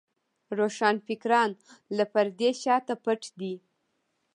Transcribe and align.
روښانفکران 0.59 1.49
له 1.97 2.05
پردې 2.13 2.49
شاته 2.61 2.95
پټ 3.03 3.21
دي. 3.39 3.53